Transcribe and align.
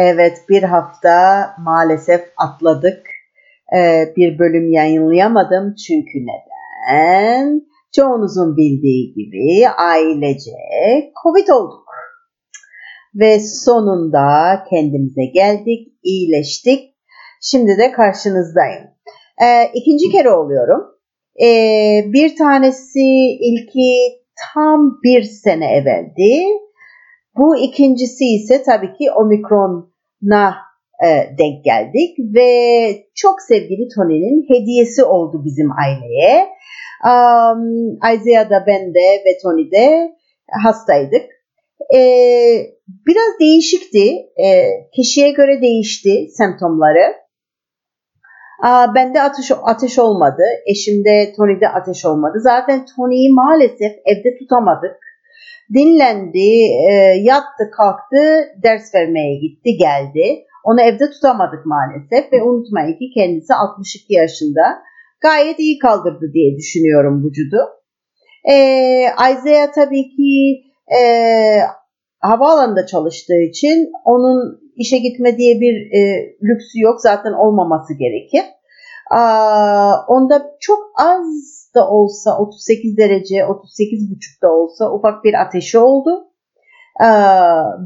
Evet 0.00 0.38
bir 0.48 0.62
hafta 0.62 1.46
maalesef 1.64 2.20
atladık. 2.36 3.06
Ee, 3.76 4.12
bir 4.16 4.38
bölüm 4.38 4.72
yayınlayamadım 4.72 5.74
çünkü 5.74 6.18
neden? 6.18 7.62
Çoğunuzun 7.96 8.56
bildiği 8.56 9.14
gibi 9.14 9.68
ailece 9.68 10.50
Covid 11.22 11.48
olduk. 11.48 11.84
Ve 13.14 13.40
sonunda 13.40 14.28
kendimize 14.70 15.24
geldik, 15.34 15.88
iyileştik. 16.02 16.94
Şimdi 17.42 17.78
de 17.78 17.92
karşınızdayım. 17.92 18.84
Ee, 19.42 19.70
ikinci 19.74 20.10
kere 20.10 20.30
oluyorum. 20.30 20.80
Ee, 21.42 22.04
bir 22.06 22.36
tanesi 22.36 23.04
ilki 23.40 23.92
tam 24.54 25.00
bir 25.04 25.22
sene 25.22 25.72
evveldi. 25.72 26.44
Bu 27.38 27.56
ikincisi 27.56 28.24
ise 28.24 28.62
tabii 28.62 28.92
ki 28.92 29.10
Omikron'a 29.10 30.54
e, 31.04 31.08
denk 31.38 31.64
geldik 31.64 32.16
ve 32.34 32.50
çok 33.14 33.42
sevgili 33.42 33.88
Tony'nin 33.96 34.46
hediyesi 34.48 35.04
oldu 35.04 35.42
bizim 35.44 35.70
aileye. 35.72 36.48
Um, 37.04 37.96
Isaiah 38.14 38.50
da 38.50 38.64
ben 38.66 38.94
de 38.94 39.06
ve 39.26 39.38
Tony 39.42 39.70
de 39.70 40.12
hastaydık. 40.62 41.26
E, 41.94 42.00
biraz 43.06 43.40
değişikti. 43.40 44.06
E, 44.44 44.68
kişiye 44.96 45.30
göre 45.30 45.62
değişti 45.62 46.26
semptomları. 46.30 47.14
Bende 48.94 49.22
ateş, 49.22 49.52
ateş 49.62 49.98
olmadı. 49.98 50.42
Eşimde 50.66 51.32
Tony'de 51.36 51.68
ateş 51.68 52.04
olmadı. 52.04 52.38
Zaten 52.40 52.86
Tony'yi 52.96 53.30
maalesef 53.32 53.92
evde 54.04 54.38
tutamadık. 54.38 55.07
Dinlendi, 55.74 56.50
e, 56.90 56.92
yattı, 57.22 57.70
kalktı, 57.76 58.22
ders 58.62 58.94
vermeye 58.94 59.40
gitti, 59.40 59.70
geldi. 59.78 60.44
Onu 60.64 60.80
evde 60.80 61.10
tutamadık 61.10 61.66
maalesef 61.66 62.32
ve 62.32 62.42
unutmayın 62.42 62.92
ki 62.92 63.10
kendisi 63.14 63.54
62 63.54 64.14
yaşında. 64.14 64.62
Gayet 65.20 65.58
iyi 65.58 65.78
kaldırdı 65.78 66.30
diye 66.34 66.56
düşünüyorum 66.56 67.24
vücudu. 67.24 67.56
Ee, 68.50 69.06
Isaiah 69.32 69.72
tabii 69.74 70.02
ki 70.16 70.62
e, 70.98 71.00
havaalanında 72.20 72.86
çalıştığı 72.86 73.40
için 73.50 73.90
onun 74.04 74.60
işe 74.76 74.98
gitme 74.98 75.36
diye 75.36 75.60
bir 75.60 75.74
e, 75.98 76.00
lüksü 76.42 76.80
yok. 76.80 77.00
Zaten 77.00 77.32
olmaması 77.32 77.94
gerekir. 77.98 78.44
Onda 80.08 80.56
çok 80.60 80.78
az 80.96 81.70
da 81.74 81.90
olsa 81.90 82.38
38 82.38 82.96
derece, 82.96 83.46
38 83.46 84.10
buçukta 84.10 84.48
olsa 84.48 84.92
ufak 84.92 85.24
bir 85.24 85.34
ateşi 85.34 85.78
oldu. 85.78 86.24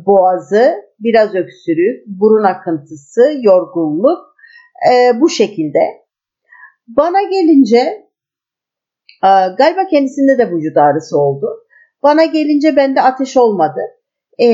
Boğazı, 0.07 0.75
biraz 0.99 1.35
öksürük, 1.35 2.07
burun 2.07 2.45
akıntısı, 2.45 3.23
yorgunluk 3.41 4.19
e, 4.93 5.21
bu 5.21 5.29
şekilde. 5.29 5.79
Bana 6.87 7.23
gelince 7.23 8.09
galiba 9.59 9.87
kendisinde 9.91 10.39
de 10.39 10.51
vücut 10.51 10.77
ağrısı 10.77 11.19
oldu. 11.19 11.47
Bana 12.03 12.25
gelince 12.25 12.77
bende 12.77 13.03
ateş 13.03 13.37
olmadı. 13.37 13.81
E, 14.41 14.49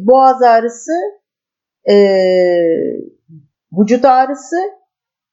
boğaz 0.00 0.42
ağrısı, 0.42 0.92
e, 1.90 1.94
vücut 3.72 4.04
ağrısı, 4.04 4.56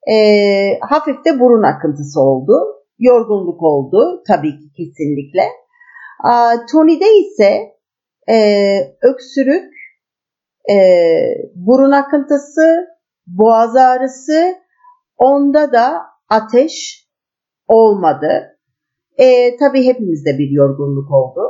e, 0.09 0.15
hafif 0.81 1.25
de 1.25 1.39
burun 1.39 1.63
akıntısı 1.63 2.21
oldu. 2.21 2.53
Yorgunluk 2.99 3.63
oldu 3.63 4.23
tabii 4.27 4.59
ki 4.59 4.73
kesinlikle. 4.77 5.43
A, 6.23 6.65
Tony'de 6.71 7.17
ise 7.17 7.71
e, 8.29 8.37
öksürük, 9.01 9.73
e, 10.71 10.75
burun 11.55 11.91
akıntısı, 11.91 12.87
boğaz 13.27 13.75
ağrısı, 13.75 14.55
onda 15.17 15.71
da 15.71 16.01
ateş 16.29 17.07
olmadı. 17.67 18.57
E, 19.17 19.57
tabii 19.57 19.85
hepimizde 19.85 20.37
bir 20.37 20.49
yorgunluk 20.51 21.11
oldu. 21.11 21.41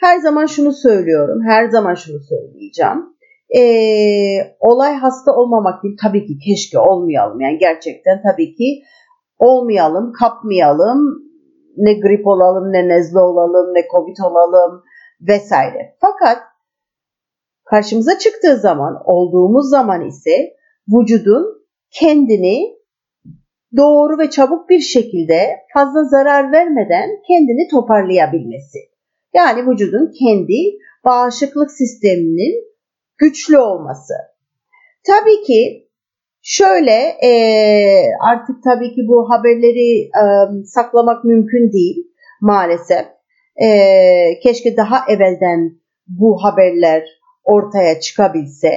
Her 0.00 0.18
zaman 0.18 0.46
şunu 0.46 0.72
söylüyorum, 0.72 1.40
her 1.48 1.68
zaman 1.68 1.94
şunu 1.94 2.18
söyleyeceğim. 2.20 3.16
E, 3.56 3.62
olay 4.60 4.94
hasta 4.94 5.32
olmamak 5.32 5.82
değil, 5.82 5.96
tabii 6.02 6.26
ki 6.26 6.38
keşke 6.38 6.78
olmayalım. 6.78 7.40
Yani 7.40 7.58
gerçekten 7.58 8.22
tabii 8.22 8.54
ki 8.54 8.82
olmayalım, 9.38 10.12
kapmayalım. 10.12 11.30
Ne 11.76 11.94
grip 11.94 12.26
olalım, 12.26 12.72
ne 12.72 12.88
nezle 12.88 13.18
olalım, 13.18 13.74
ne 13.74 13.86
covid 13.92 14.16
olalım 14.24 14.82
vesaire. 15.20 15.96
Fakat 16.00 16.38
karşımıza 17.64 18.18
çıktığı 18.18 18.56
zaman, 18.56 19.02
olduğumuz 19.04 19.70
zaman 19.70 20.06
ise 20.06 20.54
vücudun 20.88 21.66
kendini 21.90 22.80
doğru 23.76 24.18
ve 24.18 24.30
çabuk 24.30 24.68
bir 24.68 24.80
şekilde 24.80 25.40
fazla 25.74 26.04
zarar 26.04 26.52
vermeden 26.52 27.10
kendini 27.28 27.68
toparlayabilmesi. 27.70 28.78
Yani 29.34 29.70
vücudun 29.70 30.12
kendi 30.18 30.78
bağışıklık 31.04 31.70
sisteminin 31.70 32.69
güçlü 33.20 33.58
olması. 33.58 34.14
Tabii 35.06 35.42
ki 35.46 35.88
şöyle 36.42 36.98
e, 37.24 37.32
artık 38.30 38.56
tabii 38.64 38.94
ki 38.94 39.00
bu 39.08 39.30
haberleri 39.30 40.00
e, 40.00 40.24
saklamak 40.64 41.24
mümkün 41.24 41.72
değil 41.72 41.96
maalesef. 42.40 43.06
E, 43.62 43.68
keşke 44.42 44.76
daha 44.76 45.04
evvelden 45.08 45.80
bu 46.06 46.44
haberler 46.44 47.04
ortaya 47.44 48.00
çıkabilse. 48.00 48.72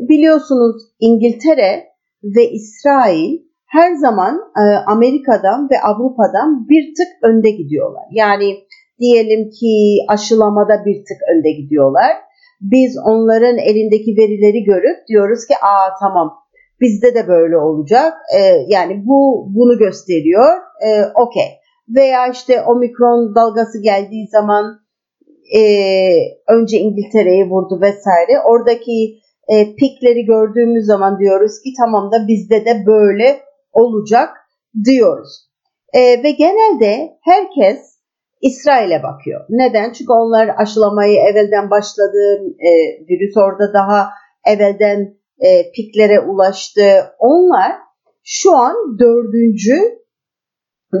Biliyorsunuz 0.00 0.82
İngiltere 1.00 1.88
ve 2.22 2.50
İsrail 2.50 3.38
her 3.66 3.94
zaman 3.94 4.40
e, 4.56 4.62
Amerika'dan 4.86 5.68
ve 5.70 5.80
Avrupa'dan 5.80 6.68
bir 6.68 6.94
tık 6.94 7.30
önde 7.30 7.50
gidiyorlar. 7.50 8.04
Yani 8.12 8.56
diyelim 9.00 9.50
ki 9.50 10.04
aşılamada 10.08 10.84
bir 10.86 10.94
tık 10.94 11.18
önde 11.34 11.50
gidiyorlar. 11.50 12.27
Biz 12.60 12.96
onların 13.04 13.58
elindeki 13.58 14.16
verileri 14.16 14.64
görüp 14.64 15.08
diyoruz 15.08 15.46
ki 15.46 15.54
aa 15.62 15.98
tamam 16.00 16.34
bizde 16.80 17.14
de 17.14 17.28
böyle 17.28 17.56
olacak. 17.58 18.12
E, 18.38 18.40
yani 18.68 19.02
bu 19.06 19.48
bunu 19.54 19.78
gösteriyor. 19.78 20.56
E, 20.86 20.88
Okey. 21.14 21.58
Veya 21.88 22.28
işte 22.28 22.62
omikron 22.62 23.34
dalgası 23.34 23.82
geldiği 23.82 24.28
zaman 24.28 24.80
e, 25.56 25.62
önce 26.48 26.78
İngiltere'yi 26.78 27.44
vurdu 27.50 27.80
vesaire. 27.80 28.40
Oradaki 28.44 29.18
e, 29.48 29.74
pikleri 29.74 30.24
gördüğümüz 30.24 30.86
zaman 30.86 31.18
diyoruz 31.18 31.52
ki 31.64 31.70
tamam 31.80 32.12
da 32.12 32.28
bizde 32.28 32.64
de 32.64 32.86
böyle 32.86 33.40
olacak 33.72 34.28
diyoruz. 34.84 35.48
E, 35.92 36.00
ve 36.00 36.30
genelde 36.30 37.10
herkes 37.24 37.97
İsrail'e 38.40 39.02
bakıyor. 39.02 39.44
Neden? 39.48 39.92
Çünkü 39.92 40.12
onlar 40.12 40.50
aşılamayı 40.56 41.18
evvelden 41.18 41.70
başladı. 41.70 42.42
E, 42.58 42.70
virüs 43.08 43.36
orada 43.36 43.72
daha 43.74 44.10
evvelden 44.46 45.18
e, 45.38 45.72
piklere 45.72 46.20
ulaştı. 46.20 46.82
Onlar 47.18 47.72
şu 48.24 48.56
an 48.56 48.74
dördüncü 48.98 49.98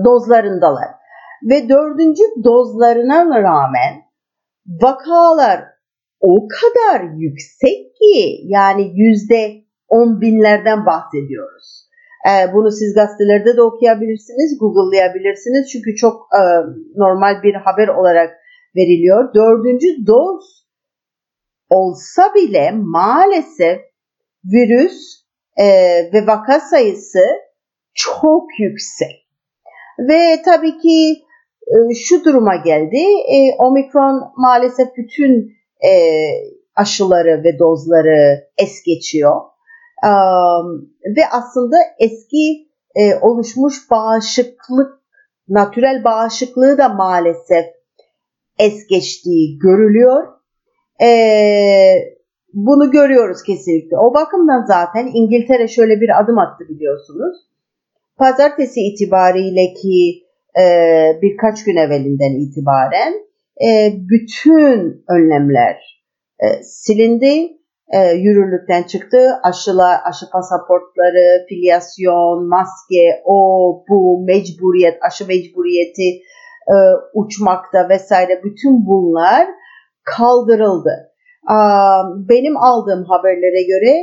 dozlarındalar. 0.04 0.88
Ve 1.50 1.68
dördüncü 1.68 2.22
dozlarına 2.44 3.42
rağmen 3.42 4.02
vakalar 4.82 5.64
o 6.20 6.48
kadar 6.48 7.02
yüksek 7.16 7.96
ki 7.96 8.40
yani 8.44 8.92
yüzde 8.94 9.64
on 9.88 10.20
binlerden 10.20 10.86
bahsediyoruz. 10.86 11.87
Ee, 12.26 12.54
bunu 12.54 12.70
siz 12.70 12.94
gazetelerde 12.94 13.56
de 13.56 13.62
okuyabilirsiniz, 13.62 14.58
google'layabilirsiniz. 14.60 15.70
Çünkü 15.72 15.96
çok 15.96 16.28
e, 16.34 16.42
normal 16.96 17.42
bir 17.42 17.54
haber 17.54 17.88
olarak 17.88 18.30
veriliyor. 18.76 19.34
Dördüncü 19.34 20.06
doz 20.06 20.66
olsa 21.70 22.34
bile 22.34 22.70
maalesef 22.74 23.80
virüs 24.44 25.24
e, 25.56 25.66
ve 26.12 26.26
vaka 26.26 26.60
sayısı 26.60 27.24
çok 27.94 28.44
yüksek. 28.58 29.28
Ve 29.98 30.42
tabii 30.44 30.78
ki 30.78 31.22
e, 31.66 31.94
şu 31.94 32.24
duruma 32.24 32.56
geldi. 32.56 33.04
Omikron 33.58 34.32
maalesef 34.36 34.88
bütün 34.96 35.58
aşıları 36.76 37.44
ve 37.44 37.58
dozları 37.58 38.48
es 38.58 38.82
geçiyor. 38.82 39.40
Ve 41.16 41.22
aslında 41.32 41.76
eski 41.98 42.68
e, 42.94 43.14
oluşmuş 43.14 43.90
bağışıklık, 43.90 44.98
natürel 45.48 46.04
bağışıklığı 46.04 46.78
da 46.78 46.88
maalesef 46.88 47.66
es 48.58 48.86
geçtiği 48.86 49.58
görülüyor. 49.58 50.26
E, 51.02 51.08
bunu 52.52 52.90
görüyoruz 52.90 53.42
kesinlikle. 53.42 53.96
O 53.96 54.14
bakımdan 54.14 54.64
zaten 54.66 55.10
İngiltere 55.14 55.68
şöyle 55.68 56.00
bir 56.00 56.20
adım 56.22 56.38
attı 56.38 56.64
biliyorsunuz. 56.68 57.36
Pazartesi 58.16 58.80
itibariyle 58.80 59.74
ki 59.74 60.24
e, 60.60 60.64
birkaç 61.22 61.64
gün 61.64 61.76
evvelinden 61.76 62.40
itibaren 62.40 63.14
e, 63.66 63.92
bütün 63.94 65.04
önlemler 65.08 66.02
e, 66.38 66.62
silindi 66.62 67.57
e, 67.94 68.10
yürürlükten 68.12 68.82
çıktı. 68.82 69.40
Aşılar, 69.42 70.00
aşı 70.04 70.30
pasaportları, 70.32 71.46
filyasyon, 71.48 72.48
maske, 72.48 73.22
o, 73.24 73.36
bu, 73.88 74.24
mecburiyet, 74.26 74.98
aşı 75.02 75.26
mecburiyeti, 75.26 76.08
e, 76.68 76.76
uçmakta 77.14 77.88
vesaire 77.88 78.40
bütün 78.44 78.86
bunlar 78.86 79.46
kaldırıldı. 80.04 81.12
E, 81.50 81.56
benim 82.28 82.56
aldığım 82.56 83.04
haberlere 83.04 83.62
göre 83.62 83.94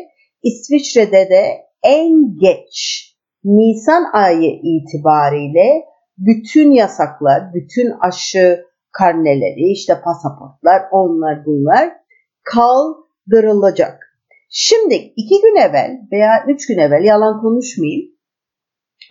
İsviçre'de 0.43 1.29
de 1.29 1.43
en 1.83 2.37
geç 2.39 3.05
Nisan 3.43 4.03
ayı 4.13 4.51
itibariyle 4.63 5.85
bütün 6.17 6.71
yasaklar, 6.71 7.53
bütün 7.53 7.93
aşı 8.01 8.65
karneleri, 8.91 9.71
işte 9.71 9.93
pasaportlar, 10.03 10.81
onlar 10.91 11.45
bunlar 11.45 11.93
kaldırıldı 12.43 13.04
darılacak. 13.31 13.99
Şimdi 14.49 14.95
iki 14.95 15.41
gün 15.41 15.55
evvel 15.55 15.91
veya 16.11 16.45
üç 16.47 16.67
gün 16.67 16.77
evvel 16.77 17.03
yalan 17.03 17.41
konuşmayayım. 17.41 18.11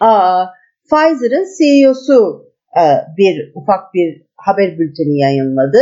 Aa, 0.00 0.46
Pfizer'ın 0.90 1.46
CEO'su 1.58 2.44
e, 2.76 2.84
bir 3.18 3.52
ufak 3.54 3.94
bir 3.94 4.26
haber 4.36 4.78
bülteni 4.78 5.18
yayınladı 5.18 5.78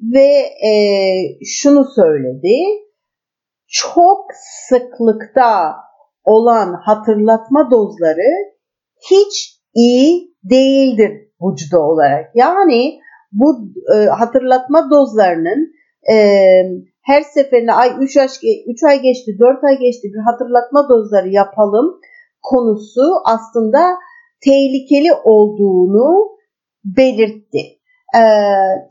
ve 0.00 0.28
e, 0.68 0.72
şunu 1.44 1.84
söyledi. 1.96 2.56
Çok 3.68 4.26
sıklıkta 4.68 5.74
olan 6.24 6.74
hatırlatma 6.84 7.70
dozları 7.70 8.32
hiç 9.10 9.60
iyi 9.74 10.34
değildir 10.44 11.12
vücuda 11.42 11.80
olarak. 11.80 12.30
Yani 12.34 13.00
bu 13.32 13.72
e, 13.94 13.96
hatırlatma 14.04 14.90
dozlarının 14.90 15.72
e, 16.12 16.16
her 17.02 17.22
seferinde 17.22 17.72
ay 17.72 17.90
3 18.00 18.16
ay, 18.16 18.28
3 18.66 18.82
ay 18.82 19.02
geçti, 19.02 19.36
4 19.38 19.64
ay 19.64 19.78
geçti 19.78 20.08
bir 20.14 20.22
hatırlatma 20.32 20.88
dozları 20.88 21.28
yapalım 21.28 22.00
konusu 22.42 23.02
aslında 23.24 23.98
tehlikeli 24.44 25.12
olduğunu 25.24 26.28
belirtti. 26.84 27.60
Ee, 28.16 28.20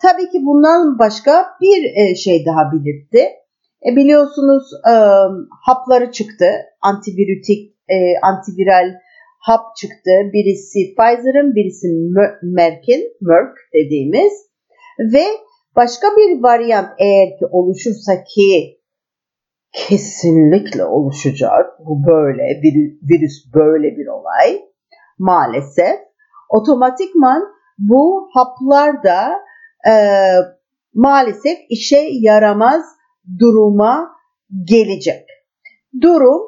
tabii 0.01 0.29
ki 0.29 0.39
bundan 0.45 0.99
başka 0.99 1.45
bir 1.61 1.83
e, 1.83 2.15
şey 2.15 2.45
daha 2.45 2.71
belirtti. 2.71 3.19
E, 3.87 3.95
biliyorsunuz 3.95 4.63
e, 4.87 4.93
hapları 5.65 6.11
çıktı. 6.11 6.45
Antivirütik, 6.81 7.75
e, 7.89 7.97
antiviral 8.23 8.93
hap 9.39 9.75
çıktı. 9.75 10.11
Birisi 10.33 10.79
Pfizer'ın, 10.95 11.55
birisi 11.55 11.87
Merck'in, 12.43 13.01
Merck 13.21 13.53
dediğimiz. 13.73 14.33
Ve 15.13 15.25
Başka 15.79 16.07
bir 16.17 16.43
varyant 16.43 16.89
eğer 16.97 17.37
ki 17.37 17.45
oluşursa 17.51 18.23
ki 18.23 18.79
kesinlikle 19.73 20.85
oluşacak. 20.85 21.65
Bu 21.79 22.07
böyle, 22.07 22.61
virüs 23.09 23.53
böyle 23.53 23.97
bir 23.97 24.07
olay. 24.07 24.61
Maalesef. 25.17 25.99
Otomatikman 26.49 27.43
bu 27.77 28.29
haplar 28.33 29.03
da 29.03 29.31
e, 29.91 29.93
maalesef 30.93 31.57
işe 31.69 32.07
yaramaz 32.11 32.85
duruma 33.39 34.11
gelecek. 34.63 35.25
Durum 36.01 36.41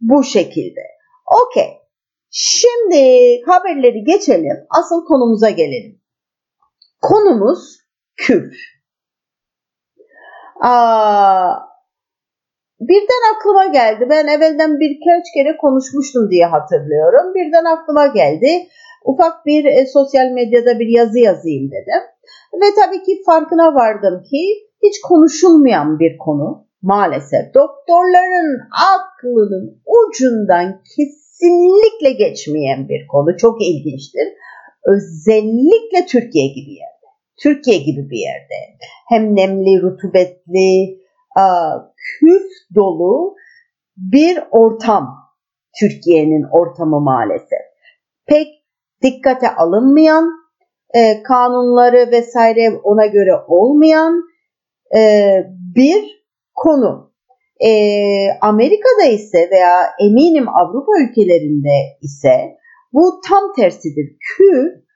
bu 0.00 0.24
şekilde. 0.24 0.80
Okey. 1.44 1.78
Şimdi 2.30 3.42
haberleri 3.46 4.04
geçelim. 4.04 4.56
Asıl 4.80 5.04
konumuza 5.04 5.50
gelelim. 5.50 6.00
Konumuz 7.00 7.79
küp. 8.20 8.54
Aa, 10.60 11.54
birden 12.80 13.24
aklıma 13.34 13.66
geldi. 13.66 14.06
Ben 14.10 14.26
evvelden 14.26 14.80
birkaç 14.80 15.24
kere 15.34 15.56
konuşmuştum 15.56 16.30
diye 16.30 16.46
hatırlıyorum. 16.46 17.34
Birden 17.34 17.64
aklıma 17.64 18.06
geldi. 18.06 18.68
Ufak 19.04 19.46
bir 19.46 19.64
e, 19.64 19.86
sosyal 19.86 20.30
medyada 20.30 20.78
bir 20.78 20.86
yazı 20.86 21.18
yazayım 21.18 21.70
dedim. 21.70 22.02
Ve 22.54 22.66
tabii 22.82 23.02
ki 23.02 23.22
farkına 23.26 23.74
vardım 23.74 24.22
ki 24.30 24.42
hiç 24.82 25.00
konuşulmayan 25.00 25.98
bir 25.98 26.18
konu 26.18 26.66
maalesef. 26.82 27.54
Doktorların 27.54 28.60
aklının 28.94 29.82
ucundan 29.86 30.82
kesinlikle 30.96 32.12
geçmeyen 32.12 32.88
bir 32.88 33.06
konu. 33.06 33.36
Çok 33.36 33.62
ilginçtir. 33.62 34.28
Özellikle 34.86 36.06
Türkiye 36.06 36.46
gibi 36.46 36.72
yer. 36.72 36.99
Türkiye 37.42 37.78
gibi 37.78 38.10
bir 38.10 38.18
yerde 38.18 38.76
hem 39.08 39.36
nemli, 39.36 39.82
rutubetli, 39.82 41.00
küf 41.96 42.42
dolu 42.74 43.34
bir 43.96 44.38
ortam 44.50 45.20
Türkiye'nin 45.80 46.44
ortamı 46.52 47.00
maalesef. 47.00 47.64
Pek 48.26 48.46
dikkate 49.02 49.54
alınmayan, 49.54 50.30
e, 50.94 51.22
kanunları 51.22 52.10
vesaire 52.10 52.70
ona 52.84 53.06
göre 53.06 53.32
olmayan 53.48 54.22
e, 54.96 55.00
bir 55.76 56.22
konu. 56.54 57.12
E, 57.60 57.70
Amerika'da 58.40 59.04
ise 59.04 59.50
veya 59.50 59.90
eminim 60.00 60.48
Avrupa 60.48 60.92
ülkelerinde 61.00 61.98
ise 62.02 62.56
bu 62.92 63.20
tam 63.28 63.52
tersidir. 63.56 64.16
Küf 64.20 64.89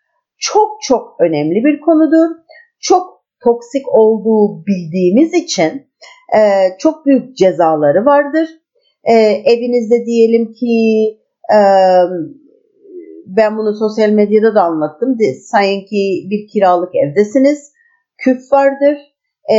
çok 0.45 0.83
çok 0.83 1.17
önemli 1.21 1.65
bir 1.65 1.81
konudur. 1.81 2.37
Çok 2.81 3.25
toksik 3.45 3.89
olduğu 3.89 4.65
bildiğimiz 4.67 5.35
için 5.35 5.73
e, 6.37 6.41
çok 6.79 7.07
büyük 7.07 7.37
cezaları 7.37 8.05
vardır. 8.05 8.49
E, 9.05 9.15
evinizde 9.53 10.05
diyelim 10.07 10.53
ki 10.53 10.75
e, 11.57 11.59
ben 13.27 13.59
bunu 13.59 13.75
sosyal 13.75 14.11
medyada 14.11 14.55
da 14.55 14.63
anlattım. 14.63 15.19
Sanki 15.45 16.27
bir 16.31 16.49
kiralık 16.53 16.95
evdesiniz. 16.95 17.73
Küf 18.19 18.53
vardır. 18.53 18.99
E, 19.57 19.59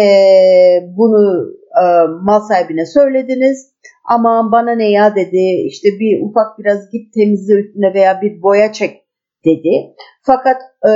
bunu 0.97 1.45
e, 1.81 1.83
mal 2.21 2.39
sahibine 2.39 2.85
söylediniz. 2.85 3.75
Ama 4.09 4.49
bana 4.51 4.75
ne 4.75 4.91
ya 4.91 5.15
dedi. 5.15 5.67
İşte 5.67 5.89
bir 5.99 6.29
ufak 6.29 6.59
biraz 6.59 6.91
git 6.91 7.13
temizle 7.13 7.53
üstüne 7.53 7.93
veya 7.93 8.21
bir 8.21 8.41
boya 8.41 8.73
çek 8.73 9.04
dedi. 9.45 9.95
Fakat 10.21 10.61
e, 10.89 10.91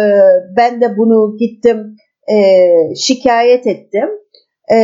ben 0.58 0.82
de 0.82 0.98
bunu 0.98 1.38
gittim 1.38 1.96
e, 2.32 2.38
şikayet 2.96 3.68
ettim. 3.68 4.10
E, 4.74 4.78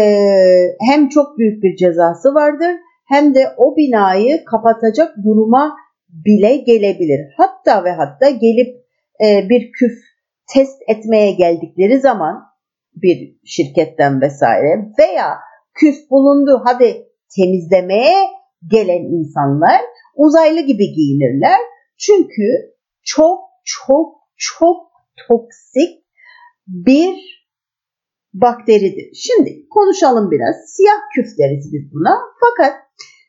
hem 0.90 1.10
çok 1.10 1.38
büyük 1.38 1.64
bir 1.64 1.76
cezası 1.76 2.34
vardır 2.34 2.76
hem 3.08 3.36
de 3.36 3.40
o 3.58 3.76
binayı 3.78 4.46
kapatacak 4.46 5.16
duruma 5.26 5.76
bile 6.10 6.58
gelebilir. 6.58 7.20
Hatta 7.38 7.84
ve 7.84 7.92
hatta 7.92 8.30
gelip 8.30 8.86
e, 9.26 9.50
bir 9.50 9.72
küf 9.72 9.92
test 10.54 10.82
etmeye 10.88 11.32
geldikleri 11.32 12.00
zaman 12.00 12.44
bir 12.96 13.38
şirketten 13.46 14.22
vesaire 14.22 14.86
veya 15.00 15.38
küf 15.74 15.96
bulundu 16.12 16.62
hadi 16.66 17.08
temizlemeye 17.38 18.16
gelen 18.68 19.04
insanlar 19.04 19.82
uzaylı 20.16 20.60
gibi 20.62 20.94
giyinirler. 20.94 21.60
Çünkü 21.98 22.76
çok 23.04 23.40
çok 23.66 24.16
çok 24.38 24.92
toksik 25.28 26.06
bir 26.68 27.16
bakteridir. 28.34 29.16
Şimdi 29.16 29.70
konuşalım 29.70 30.32
biraz. 30.32 30.56
Siyah 30.76 31.02
küf 31.16 31.38
deriz 31.40 31.74
biz 31.74 31.94
buna. 31.94 32.18
Fakat 32.40 32.74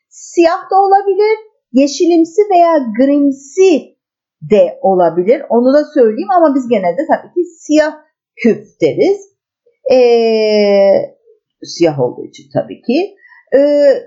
siyah 0.09 0.71
da 0.71 0.75
olabilir, 0.75 1.37
yeşilimsi 1.71 2.41
veya 2.51 2.77
grimsi 2.97 3.97
de 4.41 4.79
olabilir. 4.81 5.41
Onu 5.49 5.73
da 5.73 5.85
söyleyeyim 5.93 6.31
ama 6.37 6.55
biz 6.55 6.67
genelde 6.69 7.01
tabii 7.11 7.33
ki 7.33 7.43
siyah 7.59 7.93
küf 8.35 8.81
deriz. 8.81 9.21
Ee, 9.91 11.17
siyah 11.63 11.99
olduğu 11.99 12.25
için 12.25 12.43
tabii 12.53 12.81
ki. 12.81 13.15
Ee, 13.55 13.59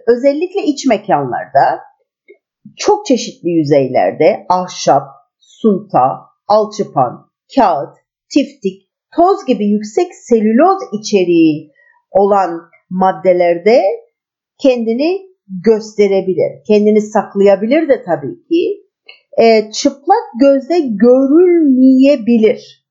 özellikle 0.07 0.63
iç 0.63 0.87
mekanlarda 0.87 1.81
çok 2.77 3.07
çeşitli 3.07 3.49
yüzeylerde 3.49 4.47
ahşap, 4.49 5.03
sunta, 5.63 6.21
alçıpan, 6.49 7.31
kağıt, 7.55 7.97
tiftik, 8.35 8.91
toz 9.17 9.47
gibi 9.47 9.67
yüksek 9.67 10.15
selüloz 10.15 10.79
içeriği 11.01 11.73
olan 12.11 12.61
maddelerde 12.91 13.83
kendini 14.63 15.31
gösterebilir. 15.65 16.65
Kendini 16.67 17.01
saklayabilir 17.01 17.89
de 17.89 18.03
tabii 18.03 18.47
ki. 18.49 18.87
E, 19.43 19.71
çıplak 19.71 20.25
gözle 20.41 20.81
görülmeyebilir. 20.81 22.87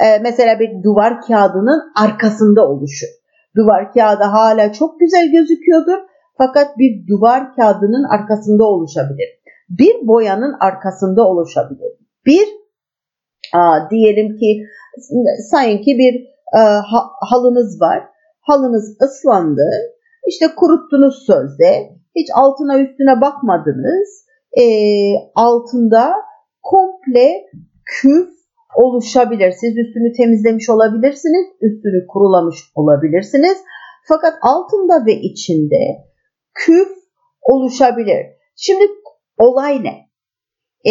E, 0.00 0.18
mesela 0.18 0.60
bir 0.60 0.82
duvar 0.82 1.20
kağıdının 1.20 1.92
arkasında 1.96 2.68
oluşur. 2.68 3.08
Duvar 3.56 3.92
kağıdı 3.92 4.22
hala 4.22 4.72
çok 4.72 5.00
güzel 5.00 5.32
gözüküyordur 5.32 5.98
fakat 6.38 6.78
bir 6.78 7.06
duvar 7.08 7.54
kağıdının 7.54 8.04
arkasında 8.04 8.64
oluşabilir. 8.64 9.41
Bir 9.68 10.06
boyanın 10.06 10.54
arkasında 10.60 11.28
oluşabilir. 11.28 11.92
Bir 12.26 12.48
aa, 13.54 13.90
diyelim 13.90 14.36
ki 14.36 14.62
sanki 15.50 15.98
bir 15.98 16.14
e, 16.58 16.60
ha, 16.60 17.10
halınız 17.30 17.80
var. 17.80 18.02
Halınız 18.40 18.96
ıslandı. 19.02 19.68
İşte 20.26 20.46
kuruttunuz 20.56 21.26
sözde. 21.26 21.90
Hiç 22.16 22.28
altına 22.34 22.78
üstüne 22.78 23.20
bakmadınız. 23.20 24.26
E, 24.60 24.64
altında 25.34 26.14
komple 26.62 27.30
küf 27.84 28.28
oluşabilir. 28.76 29.52
Siz 29.52 29.76
üstünü 29.76 30.12
temizlemiş 30.12 30.70
olabilirsiniz. 30.70 31.46
Üstünü 31.60 32.06
kurulamış 32.06 32.56
olabilirsiniz. 32.74 33.58
Fakat 34.08 34.34
altında 34.42 35.06
ve 35.06 35.12
içinde 35.12 35.82
küf 36.54 36.88
oluşabilir. 37.42 38.26
Şimdi 38.56 38.84
olay 39.38 39.84
ne? 39.84 40.08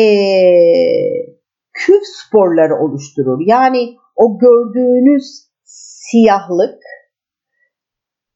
Ee, 0.01 1.31
küf 1.73 2.03
sporları 2.03 2.75
oluşturur. 2.75 3.39
Yani 3.45 3.95
o 4.15 4.39
gördüğünüz 4.39 5.51
siyahlık 5.63 6.83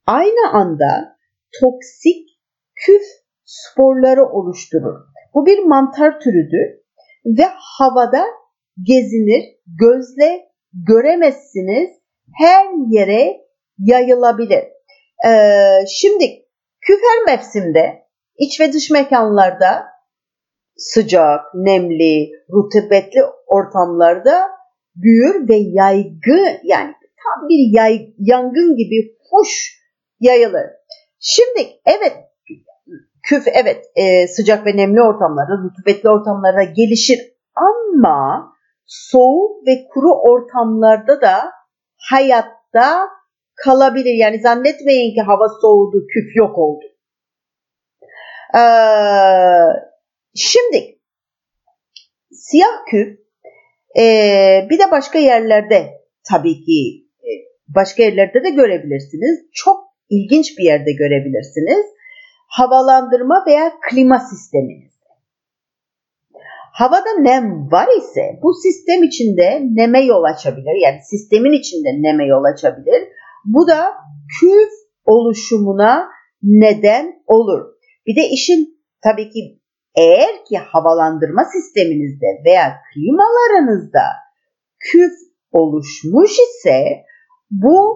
aynı 0.08 0.52
anda 0.54 1.18
toksik 1.62 2.30
küf 2.76 3.04
sporları 3.46 4.26
oluşturur. 4.26 4.96
Bu 5.34 5.46
bir 5.46 5.64
mantar 5.64 6.20
türüdür 6.20 6.86
ve 7.26 7.46
havada 7.58 8.26
gezinir, 8.82 9.44
gözle 9.66 10.46
göremezsiniz, 10.74 11.90
her 12.40 12.66
yere 12.90 13.38
yayılabilir. 13.78 14.64
Ee, 15.28 15.86
şimdi 15.88 16.26
küfer 16.82 17.24
mevsimde 17.26 18.06
iç 18.38 18.60
ve 18.60 18.74
dış 18.74 18.92
mekanlarda 18.92 19.95
sıcak, 20.78 21.42
nemli, 21.54 22.30
rutubetli 22.54 23.22
ortamlarda 23.48 24.50
büyür 24.96 25.50
ve 25.50 25.56
yaygı 25.56 26.60
yani 26.64 26.94
tam 27.24 27.50
bir 27.50 27.78
yay, 27.78 28.14
yangın 28.18 28.76
gibi 28.76 29.18
hoş 29.32 29.80
yayılır. 30.20 30.66
Şimdi 31.20 31.70
evet 31.86 32.14
küf 33.24 33.48
evet 33.48 33.86
e, 33.96 34.28
sıcak 34.28 34.66
ve 34.66 34.78
nemli 34.78 35.02
ortamlarda, 35.02 35.54
rutubetli 35.64 36.10
ortamlarda 36.10 36.64
gelişir 36.64 37.20
ama 37.56 38.54
soğuk 38.86 39.68
ve 39.68 39.88
kuru 39.94 40.12
ortamlarda 40.12 41.22
da 41.22 41.52
hayatta 41.98 43.10
kalabilir. 43.56 44.14
Yani 44.14 44.42
zannetmeyin 44.42 45.16
ki 45.16 45.22
hava 45.22 45.48
soğudu, 45.62 45.98
küf 46.14 46.36
yok 46.36 46.58
oldu. 46.58 46.86
Ee, 48.56 48.60
şimdi 50.36 51.00
siyah 52.32 52.86
küf 52.88 53.20
e, 54.00 54.04
bir 54.70 54.80
de 54.80 54.92
başka 54.92 55.20
yerlerde 55.20 56.02
tabii 56.30 56.64
ki 56.64 57.08
e, 57.20 57.32
başka 57.68 58.04
yerlerde 58.04 58.44
de 58.44 58.50
görebilirsiniz. 58.50 59.46
Çok 59.54 59.86
ilginç 60.10 60.58
bir 60.58 60.64
yerde 60.64 60.92
görebilirsiniz. 60.92 61.86
Havalandırma 62.48 63.44
veya 63.48 63.74
klima 63.90 64.20
sisteminiz. 64.20 64.96
Havada 66.74 67.20
nem 67.20 67.72
var 67.72 67.88
ise 67.98 68.40
bu 68.44 68.54
sistem 68.54 69.04
içinde 69.04 69.62
neme 69.74 70.02
yol 70.02 70.24
açabilir. 70.24 70.76
Yani 70.84 71.00
sistemin 71.04 71.52
içinde 71.52 71.90
neme 71.90 72.26
yol 72.26 72.44
açabilir. 72.44 73.08
Bu 73.46 73.68
da 73.68 73.94
küf 74.40 74.72
oluşumuna 75.06 76.10
neden 76.44 77.24
olur. 77.28 77.62
Bir 78.06 78.16
de 78.16 78.30
işin 78.30 78.82
tabii 79.04 79.30
ki 79.30 79.60
eğer 79.98 80.46
ki 80.46 80.58
havalandırma 80.58 81.44
sisteminizde 81.46 82.26
veya 82.46 82.82
klimalarınızda 82.94 84.06
küf 84.80 85.14
oluşmuş 85.52 86.32
ise 86.32 86.84
bu 87.52 87.96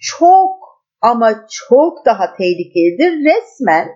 çok 0.00 0.56
ama 1.00 1.46
çok 1.68 2.06
daha 2.06 2.32
tehlikelidir. 2.32 3.12
Resmen 3.24 3.88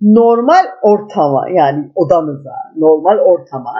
normal 0.00 0.66
ortama 0.82 1.48
yani 1.50 1.92
odanıza, 1.94 2.56
normal 2.76 3.18
ortama 3.18 3.74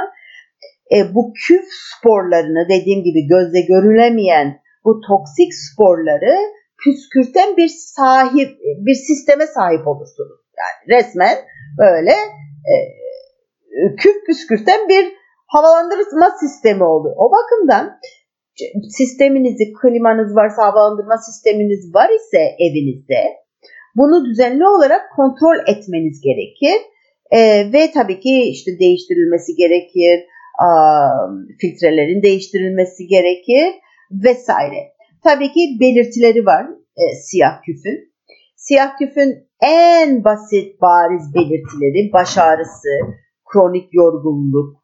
e, 0.94 1.14
bu 1.14 1.32
küf 1.46 1.64
sporlarını 1.90 2.68
dediğim 2.68 3.02
gibi 3.04 3.26
gözle 3.26 3.60
görülemeyen 3.60 4.60
bu 4.84 5.00
toksik 5.08 5.54
sporları 5.54 6.36
püskürten 6.84 7.56
bir 7.56 7.68
sahip 7.68 8.50
bir 8.86 8.94
sisteme 8.94 9.46
sahip 9.46 9.86
olursunuz. 9.86 10.40
Yani 10.58 10.98
resmen 10.98 11.36
böyle 11.78 12.14
e, 12.68 12.74
küf 13.96 14.26
püskürten 14.26 14.88
bir 14.88 15.12
havalandırma 15.46 16.30
sistemi 16.40 16.84
oluyor. 16.84 17.16
O 17.18 17.30
bakımdan 17.32 17.98
sisteminizi, 18.98 19.72
klimanız 19.82 20.36
varsa, 20.36 20.62
havalandırma 20.62 21.16
sisteminiz 21.18 21.94
var 21.94 22.10
ise 22.18 22.40
evinizde 22.58 23.22
bunu 23.96 24.24
düzenli 24.24 24.66
olarak 24.66 25.02
kontrol 25.16 25.56
etmeniz 25.66 26.20
gerekir. 26.20 26.80
E, 27.30 27.38
ve 27.72 27.90
tabii 27.90 28.20
ki 28.20 28.42
işte 28.42 28.78
değiştirilmesi 28.78 29.54
gerekir, 29.54 30.26
a, 30.66 30.68
filtrelerin 31.60 32.22
değiştirilmesi 32.22 33.06
gerekir 33.06 33.74
vesaire. 34.24 34.80
Tabii 35.24 35.52
ki 35.52 35.60
belirtileri 35.80 36.46
var 36.46 36.66
e, 36.96 37.04
siyah 37.14 37.62
küfün. 37.66 38.12
Siyah 38.58 38.96
küfün 38.98 39.48
en 39.62 40.24
basit 40.24 40.82
bariz 40.82 41.34
belirtileri 41.34 42.12
baş 42.12 42.38
ağrısı, 42.38 42.88
kronik 43.52 43.88
yorgunluk, 43.94 44.76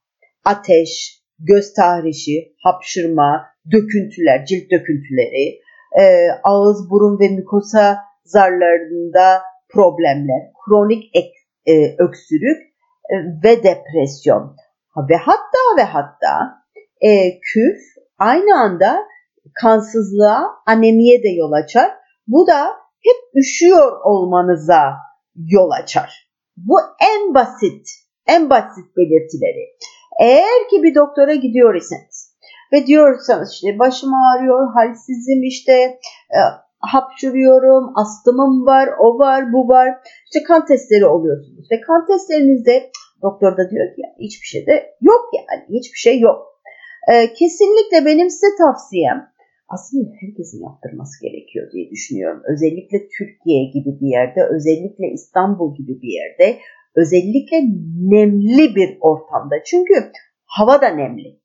ateş, 0.45 1.23
göz 1.39 1.73
tahrişi, 1.73 2.55
hapşırma, 2.65 3.47
döküntüler, 3.73 4.47
cilt 4.47 4.71
döküntüleri, 4.71 5.61
e, 6.01 6.05
ağız, 6.45 6.91
burun 6.91 7.21
ve 7.21 7.29
mikosa 7.29 7.99
zarlarında 8.25 9.43
problemler, 9.73 10.43
kronik 10.65 11.05
ek, 11.15 11.33
e, 11.67 11.97
öksürük 11.99 12.59
e, 13.11 13.15
ve 13.45 13.57
depresyon 13.57 14.57
ve 15.11 15.17
hatta 15.17 15.63
ve 15.79 15.83
hatta 15.83 16.35
e, 17.01 17.41
küf 17.41 17.81
aynı 18.19 18.61
anda 18.61 18.97
kansızlığa, 19.63 20.43
anemiye 20.67 21.23
de 21.23 21.29
yol 21.29 21.53
açar. 21.53 21.91
Bu 22.27 22.47
da 22.47 22.84
hep 23.05 23.43
üşüyor 23.43 24.01
olmanıza 24.05 24.97
yol 25.37 25.71
açar. 25.71 26.29
Bu 26.57 26.77
en 27.11 27.35
basit, 27.35 27.89
en 28.27 28.51
basit 28.51 28.97
belirtileri. 28.97 29.77
Eğer 30.21 30.69
ki 30.71 30.83
bir 30.83 30.95
doktora 30.95 31.35
gidiyor 31.35 31.75
iseniz 31.75 32.35
ve 32.73 32.87
diyorsanız 32.87 33.53
işte 33.53 33.79
başım 33.79 34.15
ağrıyor, 34.15 34.73
halsizim 34.75 35.43
işte 35.43 35.73
e, 36.37 36.39
hapşuruyorum, 36.79 37.93
astımım 37.97 38.67
var, 38.67 38.89
o 39.01 39.19
var, 39.19 39.53
bu 39.53 39.69
var. 39.69 39.89
İşte 40.25 40.43
kan 40.49 40.67
testleri 40.67 41.07
oluyorsunuz 41.07 41.67
ve 41.73 41.81
kan 41.81 42.07
testlerinizde 42.07 42.91
doktor 43.23 43.53
da 43.53 43.71
diyor 43.71 43.87
ki 43.97 44.03
hiçbir 44.21 44.47
şey 44.47 44.67
de 44.67 44.97
yok 45.01 45.25
yani 45.35 45.65
hiçbir 45.79 45.99
şey 45.99 46.21
yok. 46.21 46.39
E, 47.13 47.33
kesinlikle 47.33 48.07
benim 48.07 48.31
size 48.31 48.47
tavsiyem 48.59 49.34
aslında 49.69 50.11
herkesin 50.21 50.63
yaptırması 50.63 51.15
gerekiyor 51.23 51.73
diye 51.73 51.91
düşünüyorum. 51.91 52.43
Özellikle 52.53 52.99
Türkiye 53.19 53.65
gibi 53.75 54.01
bir 54.01 54.11
yerde, 54.19 54.41
özellikle 54.57 55.07
İstanbul 55.15 55.77
gibi 55.77 56.03
bir 56.03 56.13
yerde, 56.21 56.59
özellikle 56.97 57.57
nemli 58.15 58.75
bir 58.75 58.99
ortamda. 59.01 59.55
Çünkü 59.67 59.95
hava 60.45 60.83
da 60.83 60.89
nemli. 60.89 61.41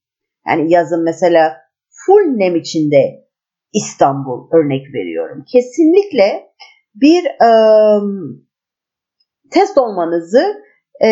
Yani 0.48 0.72
yazın 0.72 1.04
mesela 1.04 1.58
full 1.90 2.38
nem 2.38 2.56
içinde 2.56 3.30
İstanbul 3.74 4.50
örnek 4.52 4.94
veriyorum. 4.94 5.46
Kesinlikle 5.52 6.50
bir 6.96 7.26
e, 7.26 7.50
test 9.52 9.78
olmanızı 9.78 10.44
e, 11.06 11.10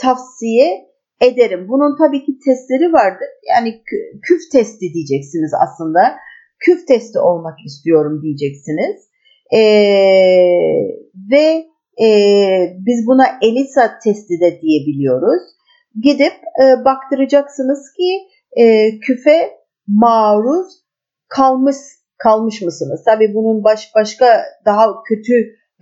tavsiye 0.00 0.90
ederim. 1.20 1.68
Bunun 1.68 1.96
tabii 1.98 2.24
ki 2.24 2.32
testleri 2.44 2.92
vardır. 2.92 3.28
Yani 3.48 3.82
küf 4.22 4.40
testi 4.52 4.86
diyeceksiniz 4.94 5.52
aslında. 5.64 6.00
Küf 6.60 6.86
testi 6.88 7.18
olmak 7.18 7.58
istiyorum 7.66 8.22
diyeceksiniz. 8.22 9.10
E, 9.52 9.60
ve 11.30 11.64
e, 12.04 12.08
biz 12.86 13.06
buna 13.06 13.24
ELISA 13.42 13.98
testi 14.04 14.40
de 14.40 14.60
diyebiliyoruz. 14.60 15.42
Gidip 16.02 16.32
e, 16.62 16.84
baktıracaksınız 16.84 17.92
ki 17.96 18.28
e, 18.62 18.98
küfe 18.98 19.50
maruz 19.86 20.66
kalmış 21.28 21.76
kalmış 22.18 22.62
mısınız? 22.62 23.02
Tabii 23.04 23.34
bunun 23.34 23.64
baş, 23.64 23.90
başka 23.96 24.26
daha 24.64 25.02
kötü 25.08 25.32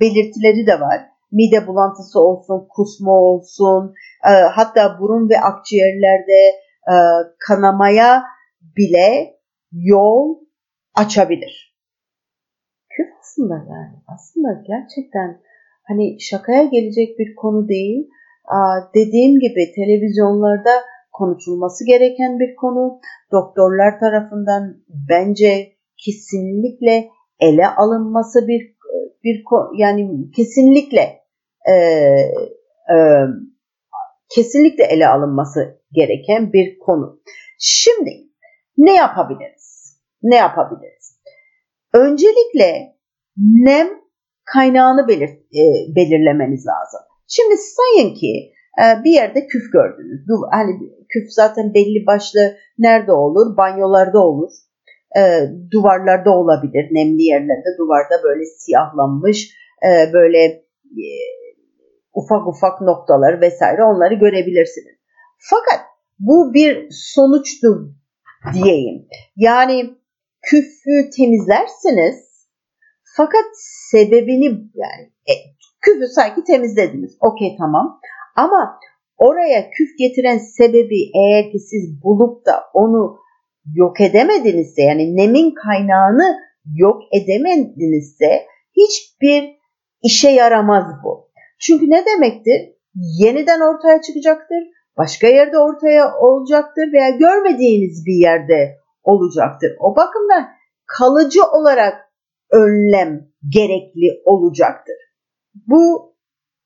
belirtileri 0.01 0.67
de 0.67 0.81
var. 0.81 1.01
Mide 1.33 1.67
bulantısı 1.67 2.21
olsun, 2.21 2.67
kusma 2.71 3.13
olsun, 3.13 3.95
e, 4.27 4.31
hatta 4.31 4.99
burun 5.01 5.29
ve 5.31 5.41
akciğerlerde 5.41 6.41
e, 6.93 6.95
kanamaya 7.49 8.23
bile 8.77 9.35
yol 9.73 10.48
açabilir. 10.99 11.75
Küf 12.91 13.09
aslında 13.21 13.55
yani 13.55 13.97
aslında 14.07 14.49
gerçekten 14.67 15.41
hani 15.89 16.21
şakaya 16.21 16.65
gelecek 16.65 17.19
bir 17.19 17.35
konu 17.35 17.69
değil. 17.69 18.09
Dediğim 18.95 19.41
gibi 19.41 19.73
televizyonlarda 19.75 20.71
konuşulması 21.13 21.87
gereken 21.87 22.39
bir 22.39 22.57
konu. 22.57 23.01
Doktorlar 23.33 24.01
tarafından 24.01 24.77
bence 24.89 25.73
kesinlikle 26.05 27.09
ele 27.41 27.67
alınması 27.69 28.49
bir 28.49 28.79
bir 29.25 29.45
yani 29.77 30.31
kesinlikle 30.37 31.21
e, 31.69 31.75
e, 32.95 32.97
kesinlikle 34.35 34.85
ele 34.85 35.09
alınması 35.09 35.81
gereken 35.93 36.53
bir 36.53 36.79
konu. 36.79 37.21
Şimdi 37.59 38.11
ne 38.77 38.95
yapabiliriz? 38.95 39.58
Ne 40.23 40.37
yapabiliriz? 40.37 41.21
Öncelikle 41.95 42.97
nem 43.37 43.89
kaynağını 44.45 45.09
belir, 45.09 45.29
e, 45.31 45.63
belirlemeniz 45.97 46.67
lazım. 46.67 47.01
Şimdi 47.29 47.55
sayın 47.57 48.15
ki 48.15 48.53
e, 48.83 49.05
bir 49.05 49.11
yerde 49.11 49.47
küf 49.47 49.73
gördünüz. 49.73 50.21
Hani 50.51 50.71
küf 51.09 51.33
zaten 51.33 51.75
belli 51.75 52.07
başlı 52.07 52.57
nerede 52.79 53.13
olur? 53.13 53.57
Banyolarda 53.57 54.19
olur. 54.19 54.51
E, 55.17 55.23
duvarlarda 55.73 56.31
olabilir. 56.31 56.89
Nemli 56.91 57.23
yerlerde 57.23 57.71
duvarda 57.79 58.23
böyle 58.25 58.45
siyahlanmış 58.45 59.55
e, 59.85 60.13
böyle 60.13 60.39
e, 60.85 61.07
ufak 62.15 62.49
ufak 62.49 62.81
noktalar 62.81 63.41
vesaire 63.41 63.85
onları 63.85 64.15
görebilirsiniz. 64.15 64.99
Fakat 65.51 65.87
bu 66.19 66.55
bir 66.55 66.89
sonuçtur 66.91 67.91
diyeyim. 68.55 69.07
Yani 69.37 69.98
küfü 70.51 71.11
temizlersiniz 71.17 72.17
fakat 73.17 73.45
sebebini 73.91 74.45
yani 74.75 75.13
e, 75.27 75.35
küfü 75.81 76.07
sanki 76.07 76.45
temizlediniz. 76.45 77.17
Okey 77.21 77.57
tamam. 77.59 78.01
Ama 78.37 78.81
oraya 79.19 79.71
küf 79.71 79.89
getiren 79.99 80.39
sebebi 80.39 81.11
eğer 81.15 81.51
ki 81.53 81.59
siz 81.59 82.03
bulup 82.03 82.47
da 82.47 82.65
onu 82.75 83.19
yok 83.75 84.01
edemedinizse 84.01 84.83
yani 84.83 85.17
nemin 85.17 85.55
kaynağını 85.55 86.39
yok 86.77 87.03
edemedinizse 87.13 88.47
hiçbir 88.77 89.59
işe 90.03 90.31
yaramaz 90.31 90.85
bu. 91.05 91.31
Çünkü 91.61 91.91
ne 91.91 92.05
demektir? 92.07 92.75
Yeniden 92.95 93.61
ortaya 93.61 94.01
çıkacaktır. 94.01 94.63
Başka 94.97 95.27
yerde 95.27 95.59
ortaya 95.59 96.19
olacaktır 96.19 96.93
veya 96.93 97.11
görmediğiniz 97.11 98.07
bir 98.07 98.23
yerde 98.23 98.77
olacaktır. 99.13 99.73
O 99.81 99.97
bakımdan 99.97 100.49
kalıcı 100.87 101.43
olarak 101.43 101.95
önlem 102.53 103.29
gerekli 103.49 104.23
olacaktır. 104.25 104.97
Bu 105.67 106.15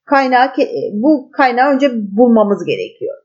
kaynağı 0.05 0.53
bu 0.93 1.31
kaynağı 1.37 1.75
önce 1.75 1.91
bulmamız 1.93 2.65
gerekiyor. 2.65 3.17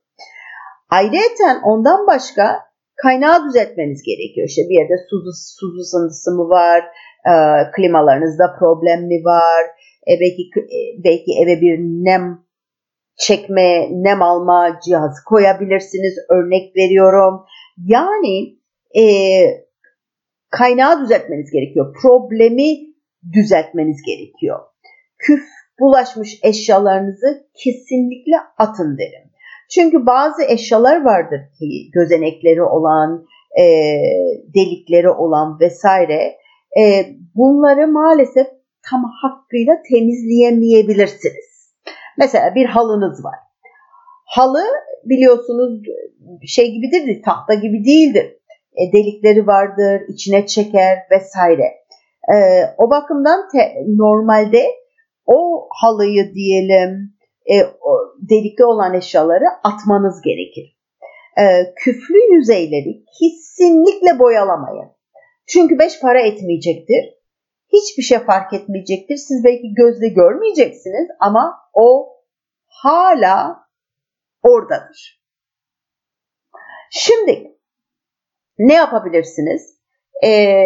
Ayrıca 0.90 1.62
ondan 1.64 2.08
başka 2.08 2.68
kaynağı 3.04 3.46
düzeltmeniz 3.46 4.02
gerekiyor. 4.04 4.48
İşte 4.48 4.62
bir 4.70 4.76
yerde 4.80 4.98
su, 5.10 5.16
su 5.60 5.68
sızıntısı 5.78 6.32
mı 6.32 6.50
var, 6.50 6.84
e, 7.32 7.34
klimalarınızda 7.76 8.56
problem 8.60 9.08
mi 9.08 9.24
var, 9.26 9.64
e, 10.08 10.12
belki 10.22 10.44
e, 10.60 10.80
belki 11.04 11.32
eve 11.44 11.62
bir 11.62 11.78
nem 11.80 12.48
çekme, 13.18 13.88
nem 13.92 14.22
alma 14.22 14.80
cihazı 14.86 15.24
koyabilirsiniz. 15.26 16.14
Örnek 16.30 16.76
veriyorum. 16.76 17.46
Yani 17.78 18.57
e, 18.98 19.04
kaynağı 20.50 21.04
düzeltmeniz 21.04 21.52
gerekiyor. 21.52 21.96
Problemi 22.02 22.78
düzeltmeniz 23.34 23.98
gerekiyor. 24.06 24.60
Küf 25.18 25.44
bulaşmış 25.80 26.40
eşyalarınızı 26.44 27.48
kesinlikle 27.64 28.36
atın 28.58 28.98
derim. 28.98 29.32
Çünkü 29.74 30.06
bazı 30.06 30.44
eşyalar 30.44 31.06
vardır 31.06 31.40
ki 31.60 31.92
gözenekleri 31.94 32.64
olan, 32.64 33.26
e, 33.60 33.64
delikleri 34.56 35.10
olan 35.10 35.60
vesaire. 35.60 36.38
E, 36.80 37.06
bunları 37.36 37.88
maalesef 37.88 38.48
tam 38.90 39.04
hakkıyla 39.22 39.74
temizleyemeyebilirsiniz. 39.90 41.74
Mesela 42.18 42.56
bir 42.56 42.66
halınız 42.66 43.26
var. 43.26 43.36
Halı 44.26 44.64
biliyorsunuz 45.04 45.82
şey 46.48 46.72
gibidir, 46.72 47.24
tahta 47.24 47.54
gibi 47.54 47.86
değildir. 47.86 48.38
E, 48.78 48.92
delikleri 48.94 49.48
vardır, 49.48 50.02
içine 50.08 50.46
çeker 50.46 50.98
vesaire. 51.12 51.64
E, 52.34 52.36
o 52.78 52.90
bakımdan 52.90 53.50
te, 53.52 53.76
normalde 53.88 54.66
o 55.26 55.68
halıyı 55.82 56.34
diyelim 56.34 57.14
e, 57.46 57.64
o, 57.64 57.92
delikli 58.30 58.66
olan 58.66 58.94
eşyaları 58.94 59.46
atmanız 59.64 60.22
gerekir. 60.22 60.78
E, 61.38 61.74
küflü 61.76 62.36
yüzeyleri 62.36 63.04
kesinlikle 63.20 64.20
boyalamayın. 64.20 64.92
Çünkü 65.48 65.80
beş 65.80 66.00
para 66.00 66.20
etmeyecektir. 66.20 67.18
Hiçbir 67.74 68.04
şey 68.04 68.20
fark 68.20 68.54
etmeyecektir. 68.54 69.16
Siz 69.16 69.44
belki 69.44 69.74
gözle 69.74 70.08
görmeyeceksiniz 70.08 71.08
ama 71.20 71.56
o 71.74 72.10
hala 72.68 73.58
oradadır. 74.44 75.24
Şimdi 76.92 77.57
ne 78.60 78.74
yapabilirsiniz? 78.74 79.78
Ee, 80.26 80.66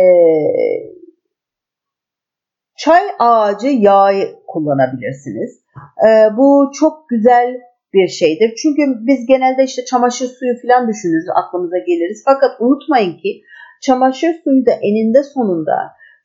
çay 2.77 3.01
ağacı 3.19 3.67
yağı 3.67 4.13
kullanabilirsiniz. 4.47 5.61
Ee, 6.07 6.37
bu 6.37 6.71
çok 6.79 7.09
güzel 7.09 7.59
bir 7.93 8.07
şeydir. 8.07 8.55
Çünkü 8.61 8.81
biz 9.07 9.25
genelde 9.27 9.63
işte 9.63 9.85
çamaşır 9.85 10.27
suyu 10.27 10.53
falan 10.61 10.87
düşünürüz, 10.87 11.25
aklımıza 11.35 11.77
geliriz. 11.77 12.21
Fakat 12.25 12.51
unutmayın 12.61 13.17
ki 13.17 13.41
çamaşır 13.81 14.33
suyu 14.43 14.65
da 14.65 14.71
eninde 14.71 15.23
sonunda 15.23 15.75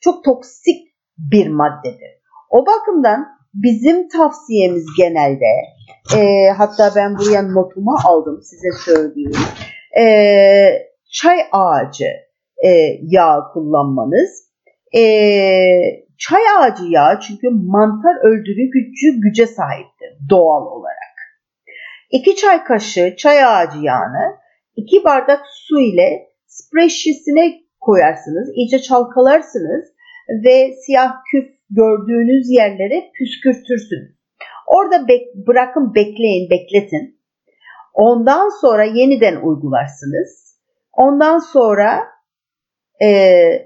çok 0.01 0.25
toksik 0.25 0.87
bir 1.19 1.49
maddedir. 1.49 2.11
O 2.51 2.67
bakımdan 2.67 3.27
bizim 3.55 4.09
tavsiyemiz 4.09 4.87
genelde, 4.99 5.53
e, 6.17 6.49
hatta 6.57 6.93
ben 6.97 7.19
buraya 7.19 7.43
notumu 7.43 7.97
aldım 8.05 8.41
size 8.43 8.69
söyleyeyim. 8.85 9.33
E, 10.01 10.05
çay 11.13 11.39
ağacı 11.53 12.09
e, 12.65 12.71
yağı 13.03 13.53
kullanmanız. 13.53 14.47
E, 14.97 15.03
çay 16.19 16.43
ağacı 16.59 16.85
yağı 16.85 17.21
çünkü 17.21 17.49
mantar 17.51 18.17
öldürücü 18.25 19.21
güce 19.21 19.47
sahiptir 19.47 20.29
doğal 20.31 20.67
olarak. 20.67 21.17
2 22.11 22.37
çay 22.37 22.65
kaşığı 22.65 23.17
çay 23.17 23.45
ağacı 23.45 23.79
yağını 23.79 24.37
2 24.77 25.05
bardak 25.05 25.41
su 25.47 25.81
ile 25.81 26.29
sprey 26.47 26.89
şişesine 26.89 27.55
koyarsınız. 27.81 28.49
iyice 28.55 28.79
çalkalarsınız 28.79 29.85
ve 30.45 30.75
siyah 30.87 31.13
küf 31.31 31.49
gördüğünüz 31.71 32.51
yerlere 32.51 33.11
püskürtürsünüz. 33.19 34.17
Orada 34.67 35.09
bek 35.09 35.23
bırakın 35.47 35.95
bekleyin, 35.95 36.51
bekletin. 36.51 37.21
Ondan 37.95 38.61
sonra 38.61 38.85
yeniden 38.85 39.37
uygularsınız 39.37 40.46
Ondan 40.97 41.39
sonra 41.39 42.03
e, 43.03 43.09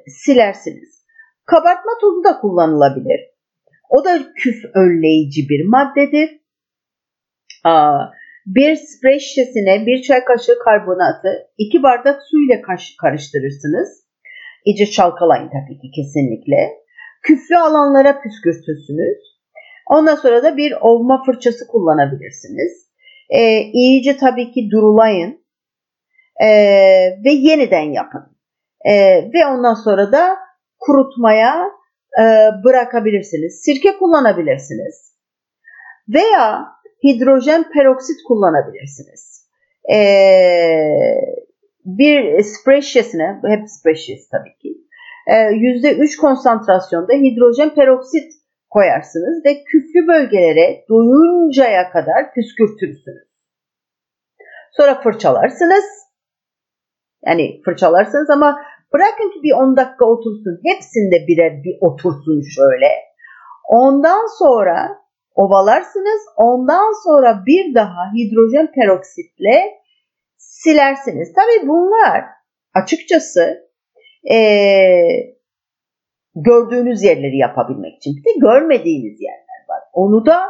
silersiniz. 0.06 1.04
Kabartma 1.44 1.92
tozu 2.00 2.24
da 2.24 2.40
kullanılabilir. 2.40 3.20
O 3.90 4.04
da 4.04 4.32
küf 4.34 4.64
önleyici 4.74 5.48
bir 5.48 5.68
maddedir. 5.68 6.40
Aa, 7.64 7.98
bir 8.46 8.76
sprey 8.76 9.18
şişesine 9.18 9.86
bir 9.86 10.02
çay 10.02 10.24
kaşığı 10.24 10.58
karbonatı 10.64 11.28
iki 11.58 11.82
bardak 11.82 12.20
su 12.30 12.36
ile 12.46 12.62
karıştırırsınız. 13.00 13.88
İyice 14.64 14.86
çalkalayın 14.86 15.48
tabii 15.48 15.80
ki 15.80 15.90
kesinlikle. 15.96 16.80
Küflü 17.22 17.56
alanlara 17.56 18.20
püskürtürsünüz. 18.22 19.18
Ondan 19.86 20.14
sonra 20.14 20.42
da 20.42 20.56
bir 20.56 20.72
ovma 20.80 21.22
fırçası 21.24 21.66
kullanabilirsiniz. 21.66 22.90
Ee, 23.30 23.60
iyice 23.60 24.16
tabii 24.16 24.52
ki 24.52 24.68
durulayın 24.70 25.44
e, 26.40 26.48
ve 27.24 27.30
yeniden 27.30 27.92
yapın. 27.92 28.36
E, 28.84 28.92
ve 29.34 29.46
ondan 29.46 29.74
sonra 29.74 30.12
da 30.12 30.38
kurutmaya 30.78 31.70
e, 32.20 32.24
bırakabilirsiniz. 32.64 33.62
Sirke 33.64 33.98
kullanabilirsiniz. 33.98 35.16
Veya 36.08 36.66
hidrojen 37.04 37.70
peroksit 37.72 38.16
kullanabilirsiniz. 38.28 39.46
E, 39.94 39.98
bir 41.84 42.42
sprey 42.42 42.80
şişesine, 42.80 43.40
hep 43.46 43.70
sprey 43.70 43.94
şişesi 43.94 44.30
tabii 44.30 44.58
ki, 44.58 44.76
%3 45.28 46.14
e, 46.14 46.20
konsantrasyonda 46.20 47.12
hidrojen 47.12 47.74
peroksit 47.74 48.32
koyarsınız 48.70 49.44
ve 49.44 49.64
küflü 49.64 50.06
bölgelere 50.08 50.84
doyuncaya 50.88 51.90
kadar 51.90 52.34
püskürtürsünüz. 52.34 53.30
Sonra 54.72 55.00
fırçalarsınız. 55.00 55.84
Yani 57.26 57.60
fırçalarsınız 57.64 58.30
ama 58.30 58.58
bırakın 58.92 59.30
ki 59.32 59.42
bir 59.42 59.52
10 59.52 59.76
dakika 59.76 60.04
otursun. 60.04 60.60
Hepsinde 60.64 61.26
birer 61.28 61.52
bir 61.64 61.78
otursun 61.80 62.40
şöyle. 62.56 62.88
Ondan 63.68 64.26
sonra 64.38 64.98
ovalarsınız. 65.34 66.22
Ondan 66.36 67.04
sonra 67.04 67.42
bir 67.46 67.74
daha 67.74 68.12
hidrojen 68.16 68.72
peroksitle 68.72 69.80
silersiniz. 70.36 71.32
Tabi 71.32 71.68
bunlar 71.68 72.24
açıkçası 72.74 73.70
ee, 74.32 75.08
gördüğünüz 76.34 77.02
yerleri 77.02 77.36
yapabilmek 77.36 77.96
için. 77.96 78.16
Bir 78.16 78.24
de 78.24 78.38
görmediğiniz 78.40 79.20
yerler 79.20 79.60
var. 79.68 79.80
Onu 79.92 80.26
da 80.26 80.40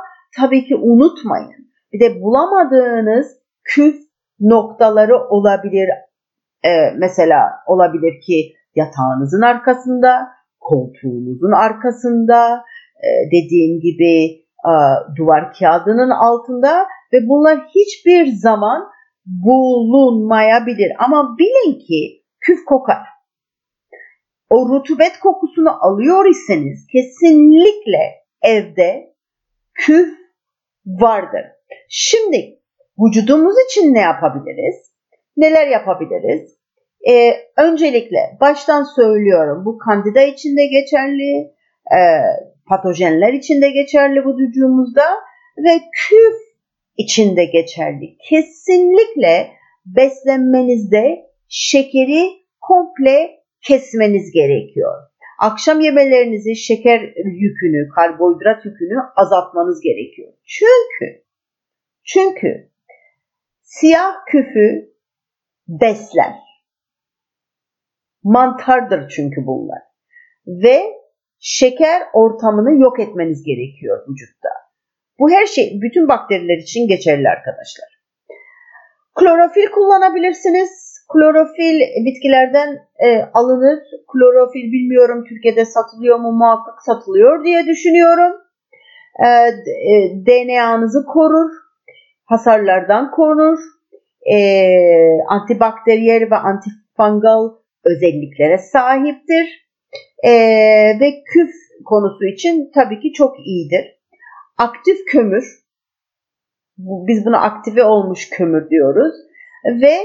tabii 0.41 0.65
ki 0.65 0.77
unutmayın. 0.77 1.71
Bir 1.93 2.01
de 2.01 2.23
bulamadığınız 2.23 3.39
küf 3.65 3.97
noktaları 4.41 5.29
olabilir. 5.29 5.89
Ee, 6.65 6.91
mesela 6.99 7.51
olabilir 7.67 8.21
ki 8.27 8.53
yatağınızın 8.75 9.43
arkasında, 9.43 10.29
koltuğunuzun 10.61 11.53
arkasında, 11.53 12.63
e, 12.97 13.09
dediğim 13.27 13.81
gibi 13.81 14.41
e, 14.69 14.73
duvar 15.17 15.53
kağıdının 15.53 16.11
altında 16.11 16.87
ve 17.13 17.19
bunlar 17.29 17.59
hiçbir 17.75 18.27
zaman 18.27 18.91
bulunmayabilir. 19.27 20.93
Ama 20.99 21.37
bilin 21.39 21.79
ki 21.79 22.25
küf 22.41 22.65
kokar. 22.65 23.03
O 24.51 24.69
rutubet 24.69 25.19
kokusunu 25.23 25.85
alıyor 25.85 26.27
iseniz 26.31 26.87
kesinlikle 26.93 28.21
evde 28.43 29.15
küf 29.75 30.09
vardır. 30.87 31.45
Şimdi 31.89 32.59
vücudumuz 32.99 33.55
için 33.69 33.95
ne 33.95 34.01
yapabiliriz? 34.01 34.90
Neler 35.41 35.67
yapabiliriz? 35.67 36.61
Ee, 37.11 37.33
öncelikle 37.57 38.19
baştan 38.41 38.83
söylüyorum 38.97 39.65
bu 39.65 39.79
kandida 39.79 40.23
için 40.23 40.57
de 40.57 40.67
geçerli, 40.67 41.31
e, 41.97 42.01
patojenler 42.69 43.33
için 43.33 43.63
de 43.63 43.71
geçerli 43.71 44.21
vücudumuzda 44.21 45.05
ve 45.59 45.79
küf 45.97 46.37
için 46.97 47.37
de 47.37 47.45
geçerli. 47.45 48.17
Kesinlikle 48.29 49.51
beslenmenizde 49.87 51.27
şekeri 51.49 52.23
komple 52.61 53.31
kesmeniz 53.63 54.33
gerekiyor. 54.33 54.95
Akşam 55.39 55.81
yemelerinizi 55.81 56.57
şeker 56.57 57.01
yükünü, 57.25 57.89
karbonhidrat 57.95 58.65
yükünü 58.65 58.99
azaltmanız 59.17 59.81
gerekiyor. 59.81 60.33
Çünkü 60.45 61.25
çünkü 62.05 62.71
siyah 63.63 64.15
küfü 64.27 64.91
besler. 65.71 66.35
Mantardır 68.23 69.09
çünkü 69.09 69.47
bunlar. 69.47 69.83
Ve 70.47 70.83
şeker 71.39 72.03
ortamını 72.13 72.83
yok 72.83 73.01
etmeniz 73.01 73.43
gerekiyor 73.43 74.07
vücutta. 74.09 74.49
Bu 75.19 75.31
her 75.31 75.47
şey 75.47 75.79
bütün 75.83 76.09
bakteriler 76.09 76.59
için 76.59 76.89
geçerli 76.89 77.29
arkadaşlar. 77.29 77.89
Klorofil 79.19 79.71
kullanabilirsiniz. 79.71 80.91
Klorofil 81.13 81.81
bitkilerden 82.07 82.79
e, 83.07 83.23
alınır. 83.35 83.79
Klorofil 84.13 84.73
bilmiyorum 84.73 85.25
Türkiye'de 85.29 85.65
satılıyor 85.65 86.19
mu 86.19 86.33
muhakkak 86.33 86.83
satılıyor 86.83 87.45
diye 87.45 87.67
düşünüyorum. 87.67 88.33
E, 89.25 89.27
e, 89.27 89.95
DNA'nızı 90.27 91.05
korur. 91.07 91.51
Hasarlardan 92.25 93.11
korur. 93.11 93.59
E, 94.33 94.37
antibakteriyel 95.29 96.31
ve 96.31 96.37
antifungal 96.37 97.49
özelliklere 97.85 98.59
sahiptir. 98.59 99.71
E, 100.25 100.31
ve 101.01 101.23
küf 101.33 101.51
konusu 101.85 102.25
için 102.25 102.71
tabii 102.75 103.01
ki 103.01 103.13
çok 103.13 103.37
iyidir. 103.47 103.85
Aktif 104.59 104.97
kömür, 105.07 105.45
biz 106.79 107.27
buna 107.27 107.41
aktive 107.41 107.85
olmuş 107.85 108.29
kömür 108.31 108.71
diyoruz 108.71 109.15
ve 109.65 109.97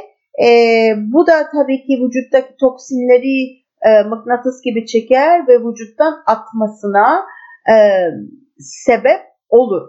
e, 0.45 0.49
bu 0.97 1.27
da 1.27 1.49
tabii 1.51 1.81
ki 1.81 1.93
vücuttaki 2.03 2.55
toksinleri 2.59 3.65
e, 3.87 4.03
mıknatıs 4.03 4.61
gibi 4.61 4.85
çeker 4.85 5.47
ve 5.47 5.59
vücuttan 5.59 6.23
atmasına 6.27 7.25
e, 7.69 7.75
sebep 8.59 9.21
olur. 9.49 9.81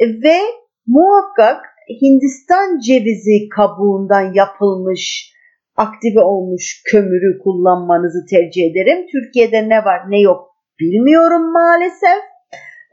Ve 0.00 0.38
muhakkak 0.86 1.64
Hindistan 2.02 2.78
cevizi 2.78 3.48
kabuğundan 3.56 4.32
yapılmış 4.34 5.32
aktive 5.76 6.20
olmuş 6.20 6.82
kömürü 6.90 7.38
kullanmanızı 7.44 8.26
tercih 8.30 8.70
ederim. 8.70 9.06
Türkiye'de 9.12 9.68
ne 9.68 9.84
var 9.84 10.00
ne 10.08 10.20
yok 10.20 10.48
bilmiyorum 10.80 11.52
maalesef. 11.52 12.20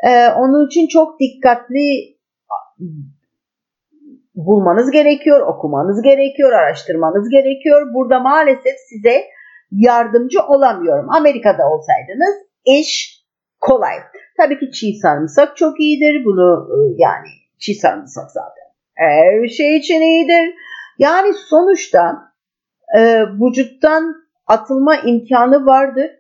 Ee, 0.08 0.27
onun 0.29 0.67
için 0.67 0.88
çok 0.88 1.19
dikkatli 1.19 2.15
bulmanız 4.36 4.91
gerekiyor, 4.91 5.47
okumanız 5.47 6.01
gerekiyor, 6.01 6.51
araştırmanız 6.53 7.29
gerekiyor. 7.29 7.93
Burada 7.93 8.19
maalesef 8.19 8.75
size 8.89 9.23
yardımcı 9.71 10.39
olamıyorum. 10.47 11.10
Amerika'da 11.10 11.63
olsaydınız 11.69 12.36
iş 12.65 13.21
kolay. 13.60 13.95
Tabii 14.38 14.60
ki 14.60 14.71
çiğ 14.71 14.93
sarımsak 15.01 15.58
çok 15.58 15.79
iyidir. 15.79 16.25
Bunu 16.25 16.67
e, 16.73 16.77
yani 16.97 17.29
çiğ 17.60 17.73
sarımsak 17.73 18.31
zaten 18.31 18.64
her 18.95 19.47
şey 19.47 19.77
için 19.77 20.01
iyidir. 20.01 20.55
Yani 20.99 21.34
sonuçta 21.34 22.15
e, 22.97 23.21
vücuttan 23.23 24.15
atılma 24.47 24.95
imkanı 24.95 25.65
vardır. 25.65 26.12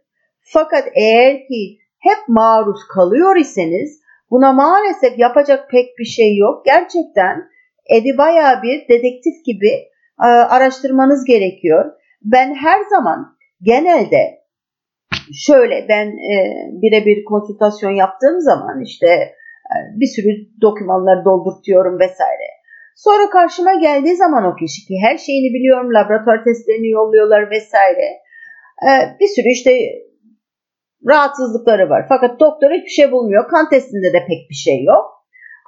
Fakat 0.41 0.83
eğer 0.95 1.37
ki 1.37 1.77
hep 1.99 2.27
maruz 2.27 2.87
kalıyor 2.95 3.35
iseniz 3.35 4.01
buna 4.31 4.53
maalesef 4.53 5.19
yapacak 5.19 5.69
pek 5.69 5.97
bir 5.99 6.05
şey 6.05 6.37
yok. 6.37 6.65
Gerçekten 6.65 7.49
Edi 7.89 8.17
bayağı 8.17 8.63
bir 8.63 8.87
dedektif 8.87 9.45
gibi 9.45 9.71
e, 10.23 10.27
araştırmanız 10.27 11.25
gerekiyor. 11.25 11.85
Ben 12.21 12.55
her 12.55 12.81
zaman 12.81 13.37
genelde 13.61 14.45
şöyle 15.33 15.85
ben 15.89 16.07
e, 16.07 16.35
birebir 16.81 17.23
konsültasyon 17.25 17.91
yaptığım 17.91 18.41
zaman 18.41 18.81
işte 18.81 19.07
e, 19.07 19.75
bir 19.99 20.07
sürü 20.07 20.61
dokümanlar 20.61 21.25
doldurtuyorum 21.25 21.99
vesaire. 21.99 22.54
Sonra 22.95 23.29
karşıma 23.29 23.73
geldiği 23.73 24.15
zaman 24.15 24.43
o 24.45 24.55
kişi 24.55 24.87
ki 24.87 24.95
her 25.01 25.17
şeyini 25.17 25.53
biliyorum, 25.53 25.93
laboratuvar 25.93 26.43
testlerini 26.43 26.89
yolluyorlar 26.89 27.49
vesaire. 27.49 28.07
E, 28.87 28.89
bir 29.19 29.27
sürü 29.27 29.49
işte 29.49 29.71
rahatsızlıkları 31.07 31.89
var. 31.89 32.05
Fakat 32.09 32.39
doktor 32.39 32.71
hiçbir 32.71 32.89
şey 32.89 33.11
bulmuyor. 33.11 33.47
Kan 33.47 33.69
testinde 33.69 34.13
de 34.13 34.19
pek 34.19 34.49
bir 34.49 34.55
şey 34.55 34.83
yok. 34.83 35.05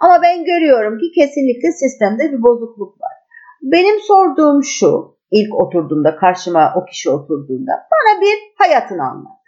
Ama 0.02 0.22
ben 0.24 0.46
görüyorum 0.46 0.98
ki 1.00 1.12
kesinlikle 1.20 1.72
sistemde 1.72 2.32
bir 2.32 2.42
bozukluk 2.44 3.02
var. 3.02 3.16
Benim 3.62 4.00
sorduğum 4.00 4.64
şu, 4.64 5.18
ilk 5.32 5.56
oturduğumda 5.56 6.16
karşıma 6.16 6.74
o 6.76 6.86
kişi 6.86 7.10
oturduğunda 7.10 7.72
bana 7.72 8.22
bir 8.22 8.38
hayatını 8.58 9.04
anlat. 9.04 9.42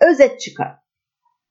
Özet 0.00 0.40
çıkar. 0.40 0.72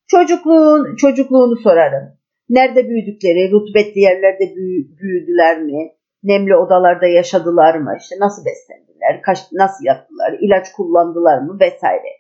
Çocukluğun, 0.08 0.96
çocukluğunu 0.96 1.56
sorarım. 1.56 2.19
Nerede 2.50 2.90
büyüdükleri, 2.90 3.52
rutubetli 3.52 4.00
yerlerde 4.02 4.56
büyüdüler 5.02 5.62
mi? 5.62 5.92
Nemli 6.24 6.56
odalarda 6.56 7.08
yaşadılar 7.08 7.76
mı? 7.76 7.98
İşte 8.02 8.16
nasıl 8.20 8.46
beslendiler? 8.46 9.22
Kaç, 9.22 9.40
nasıl 9.52 9.86
yattılar? 9.86 10.38
ilaç 10.42 10.72
kullandılar 10.72 11.38
mı? 11.42 11.58
Vesaire. 11.62 12.12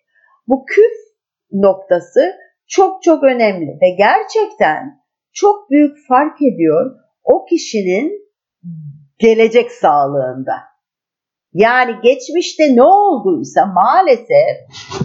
Bu 0.47 0.65
küf 0.65 0.93
noktası 1.51 2.21
çok 2.67 3.03
çok 3.03 3.23
önemli 3.23 3.67
ve 3.67 3.89
gerçekten 3.97 4.99
çok 5.33 5.69
büyük 5.69 5.97
fark 6.07 6.41
ediyor 6.41 6.95
o 7.23 7.45
kişinin 7.45 8.29
gelecek 9.19 9.71
sağlığında. 9.71 10.53
Yani 11.53 11.95
geçmişte 12.03 12.75
ne 12.75 12.83
olduysa 12.83 13.65
maalesef 13.65 14.57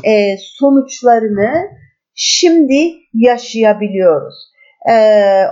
e, 0.05 0.37
sonuçlarını 0.39 1.71
şimdi 2.15 2.93
yaşayabiliyoruz. 3.15 4.54
E, 4.91 4.95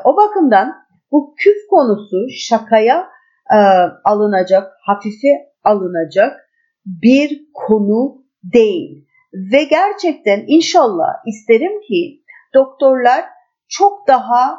o 0.05 0.16
bakımdan 0.16 0.75
bu 1.12 1.35
küf 1.38 1.57
konusu 1.71 2.16
şakaya 2.38 3.09
e, 3.53 3.59
alınacak, 4.05 4.73
hafife 4.87 5.29
alınacak 5.64 6.40
bir 6.87 7.42
konu 7.55 8.25
değil. 8.42 9.07
Ve 9.53 9.64
gerçekten 9.64 10.45
inşallah 10.47 11.09
isterim 11.27 11.81
ki 11.81 12.23
doktorlar 12.55 13.25
çok 13.68 14.09
daha 14.09 14.51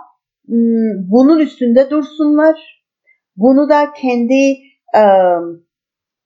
ıı, 0.50 1.08
bunun 1.12 1.40
üstünde 1.40 1.90
dursunlar. 1.90 2.84
Bunu 3.36 3.70
da 3.70 3.94
kendi 3.94 4.52
e, 4.96 5.04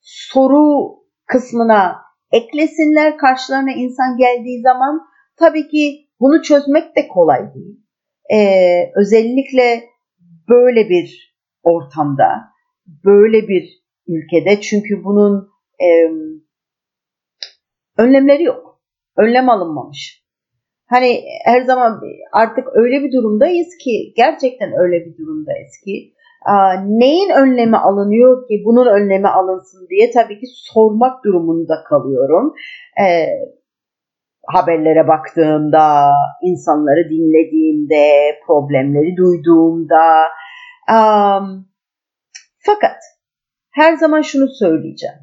soru 0.02 0.96
kısmına 1.26 1.96
eklesinler 2.32 3.18
karşılarına 3.18 3.72
insan 3.72 4.18
geldiği 4.18 4.62
zaman. 4.62 5.02
Tabii 5.40 5.68
ki 5.68 6.08
Bunu 6.20 6.42
çözmek 6.42 6.96
de 6.96 7.08
kolay 7.08 7.54
değil. 7.54 7.87
Ee, 8.34 8.92
özellikle 8.96 9.84
böyle 10.50 10.90
bir 10.90 11.38
ortamda, 11.64 12.30
böyle 13.06 13.48
bir 13.48 13.84
ülkede 14.08 14.62
çünkü 14.62 15.04
bunun 15.04 15.50
e, 15.82 15.88
önlemleri 17.98 18.44
yok. 18.44 18.82
Önlem 19.18 19.50
alınmamış. 19.50 20.24
Hani 20.90 21.24
her 21.46 21.62
zaman 21.62 22.02
artık 22.34 22.68
öyle 22.74 23.04
bir 23.04 23.12
durumdayız 23.12 23.68
ki 23.84 24.14
gerçekten 24.16 24.72
öyle 24.80 25.06
bir 25.06 25.18
durumdayız 25.18 25.72
ki 25.86 26.14
neyin 26.86 27.30
önlemi 27.30 27.78
alınıyor 27.78 28.48
ki 28.48 28.64
bunun 28.66 28.88
önlemi 28.88 29.28
alınsın 29.28 29.88
diye 29.90 30.12
tabii 30.12 30.40
ki 30.40 30.46
sormak 30.74 31.24
durumunda 31.26 31.84
kalıyorum. 31.90 32.54
Haberlere 34.48 35.08
baktığımda, 35.08 36.12
insanları 36.42 37.10
dinlediğimde, 37.10 38.40
problemleri 38.48 39.18
duyduğumda. 39.18 40.28
Um, 40.90 41.68
fakat 42.66 42.98
her 43.72 43.94
zaman 43.94 44.22
şunu 44.22 44.48
söyleyeceğim. 44.50 45.20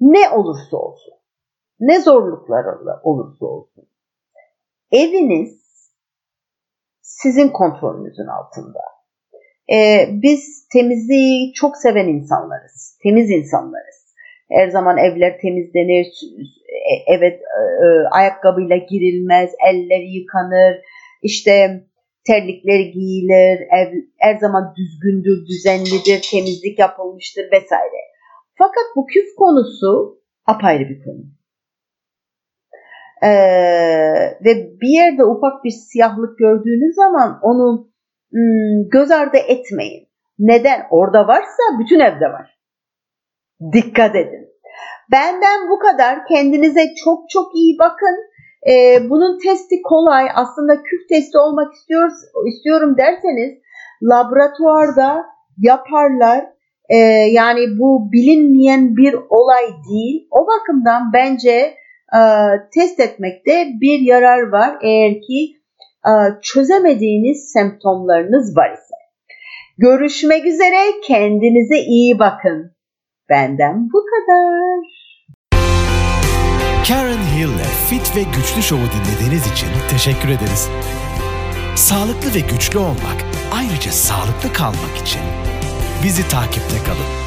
Ne 0.00 0.28
olursa 0.28 0.76
olsun, 0.76 1.14
ne 1.80 2.00
zorluklar 2.00 2.64
olursa 3.02 3.46
olsun, 3.46 3.84
eviniz 4.92 5.64
sizin 7.02 7.48
kontrolünüzün 7.48 8.26
altında. 8.26 8.80
Ee, 9.72 10.08
biz 10.22 10.68
temizliği 10.72 11.52
çok 11.52 11.76
seven 11.76 12.08
insanlarız, 12.08 12.98
temiz 13.02 13.30
insanlarız. 13.30 14.03
Her 14.50 14.68
zaman 14.68 14.98
evler 14.98 15.38
temizlenir, 15.38 16.06
e, 16.68 16.92
evet 17.16 17.40
e, 17.40 17.60
e, 17.84 17.86
ayakkabıyla 18.10 18.76
girilmez, 18.76 19.50
elleri 19.68 20.10
yıkanır, 20.16 20.76
işte 21.22 21.84
terlikler 22.26 22.80
giyilir, 22.80 23.58
ev 23.78 23.92
her 24.18 24.34
zaman 24.38 24.74
düzgündür, 24.76 25.46
düzenlidir, 25.46 26.28
temizlik 26.30 26.78
yapılmıştır 26.78 27.44
vesaire. 27.52 28.00
Fakat 28.58 28.84
bu 28.96 29.06
küf 29.06 29.26
konusu 29.36 30.20
apayrı 30.46 30.88
bir 30.88 31.04
konu. 31.04 31.24
Ee, 33.22 33.28
ve 34.44 34.80
bir 34.80 34.88
yerde 34.88 35.24
ufak 35.24 35.64
bir 35.64 35.70
siyahlık 35.70 36.38
gördüğünüz 36.38 36.94
zaman 36.94 37.38
onu 37.42 37.88
göz 38.92 39.10
ardı 39.10 39.36
etmeyin. 39.36 40.08
Neden? 40.38 40.86
Orada 40.90 41.28
varsa 41.28 41.62
bütün 41.80 42.00
evde 42.00 42.24
var. 42.24 42.53
Dikkat 43.72 44.16
edin. 44.16 44.48
Benden 45.12 45.70
bu 45.70 45.78
kadar. 45.78 46.26
Kendinize 46.26 46.94
çok 47.04 47.30
çok 47.30 47.54
iyi 47.54 47.78
bakın. 47.78 48.16
Ee, 48.70 49.10
bunun 49.10 49.38
testi 49.38 49.82
kolay. 49.82 50.28
Aslında 50.34 50.82
küf 50.82 51.08
testi 51.08 51.38
olmak 51.38 51.74
istiyoruz, 51.74 52.14
istiyorum 52.46 52.96
derseniz 52.98 53.58
laboratuvarda 54.02 55.26
yaparlar. 55.58 56.44
Ee, 56.88 56.96
yani 57.32 57.60
bu 57.78 58.12
bilinmeyen 58.12 58.96
bir 58.96 59.14
olay 59.28 59.66
değil. 59.90 60.28
O 60.30 60.46
bakımdan 60.46 61.12
bence 61.14 61.74
e, 62.14 62.20
test 62.74 63.00
etmekte 63.00 63.66
bir 63.80 64.00
yarar 64.00 64.52
var 64.52 64.78
eğer 64.82 65.12
ki 65.12 65.56
e, 66.06 66.12
çözemediğiniz 66.42 67.52
semptomlarınız 67.52 68.56
var 68.56 68.72
ise. 68.72 68.94
Görüşmek 69.78 70.46
üzere 70.46 71.00
kendinize 71.02 71.78
iyi 71.78 72.18
bakın. 72.18 72.73
Benden 73.30 73.88
bu 73.92 74.04
kadar. 74.06 74.80
Karen 76.88 77.24
Hill'le 77.36 77.68
Fit 77.88 78.16
ve 78.16 78.22
Güçlü 78.22 78.62
Show'u 78.62 78.86
dinlediğiniz 78.86 79.52
için 79.52 79.68
teşekkür 79.90 80.28
ederiz. 80.28 80.68
Sağlıklı 81.76 82.34
ve 82.34 82.40
güçlü 82.40 82.78
olmak, 82.78 83.24
ayrıca 83.54 83.90
sağlıklı 83.90 84.52
kalmak 84.52 84.96
için 85.02 85.20
bizi 86.04 86.28
takipte 86.28 86.78
kalın. 86.86 87.23